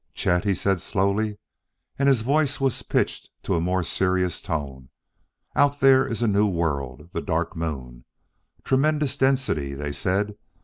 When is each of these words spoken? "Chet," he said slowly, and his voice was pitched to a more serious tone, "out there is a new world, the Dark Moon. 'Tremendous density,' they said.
"Chet," 0.15 0.45
he 0.45 0.55
said 0.55 0.81
slowly, 0.81 1.37
and 1.99 2.09
his 2.09 2.21
voice 2.21 2.59
was 2.59 2.81
pitched 2.81 3.29
to 3.43 3.53
a 3.53 3.61
more 3.61 3.83
serious 3.83 4.41
tone, 4.41 4.89
"out 5.55 5.79
there 5.79 6.07
is 6.07 6.23
a 6.23 6.27
new 6.27 6.47
world, 6.47 7.11
the 7.13 7.21
Dark 7.21 7.55
Moon. 7.55 8.05
'Tremendous 8.63 9.15
density,' 9.15 9.75
they 9.75 9.91
said. 9.91 10.35